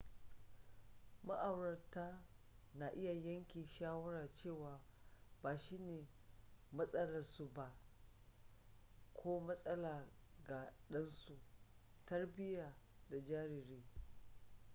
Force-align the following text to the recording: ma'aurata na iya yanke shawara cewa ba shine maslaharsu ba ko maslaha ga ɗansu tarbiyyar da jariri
ma'aurata 1.27 2.07
na 2.73 2.89
iya 2.91 3.13
yanke 3.13 3.65
shawara 3.65 4.29
cewa 4.33 4.81
ba 5.41 5.57
shine 5.57 6.07
maslaharsu 6.71 7.53
ba 7.53 7.75
ko 9.13 9.39
maslaha 9.39 10.09
ga 10.43 10.73
ɗansu 10.89 11.39
tarbiyyar 12.05 12.75
da 13.09 13.19
jariri 13.21 13.83